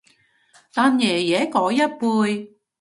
[0.73, 2.55] 但爺爺嗰一輩